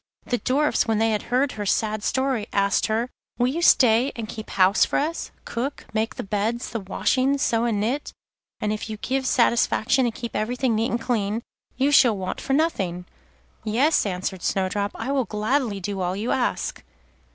The 0.25 0.39
Dwarfs, 0.39 0.87
when 0.87 0.97
they 0.97 1.11
had 1.11 1.21
heard 1.29 1.51
her 1.51 1.65
sad 1.67 2.01
story, 2.03 2.47
asked 2.51 2.87
her: 2.87 3.07
'Will 3.37 3.49
you 3.49 3.61
stay 3.61 4.11
and 4.15 4.27
keep 4.27 4.49
house 4.49 4.83
for 4.83 4.97
us, 4.97 5.29
cook, 5.45 5.85
make 5.93 6.15
the 6.15 6.23
beds, 6.23 6.71
the 6.71 6.79
washing, 6.79 7.37
sew 7.37 7.65
and 7.65 7.79
knit? 7.79 8.11
and 8.59 8.73
if 8.73 8.89
you 8.89 8.97
give 8.97 9.27
satisfaction 9.27 10.07
and 10.07 10.15
keep 10.15 10.35
everything 10.35 10.73
neat 10.73 10.89
and 10.89 10.99
clean, 11.01 11.43
you 11.77 11.91
shall 11.91 12.17
want 12.17 12.41
for 12.41 12.53
nothing.' 12.53 13.05
'Yes,' 13.63 14.07
answered 14.07 14.41
Snowdrop, 14.41 14.89
'I 14.95 15.11
will 15.11 15.25
gladly 15.25 15.79
do 15.79 16.01
all 16.01 16.15
you 16.15 16.31
ask. 16.31 16.83